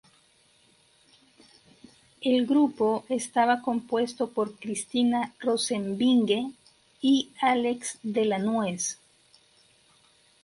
[2.21, 6.53] El grupo estaba compuesto por Christina Rosenvinge
[7.01, 8.97] y Álex de la Nuez.